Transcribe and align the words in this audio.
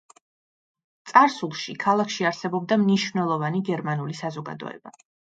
წარსულში, 1.09 1.75
ქალაქში 1.83 2.25
არსებობდა 2.29 2.77
მნიშვნელოვანი 2.85 3.61
გერმანული 3.67 4.17
საზოგადოება. 4.21 4.95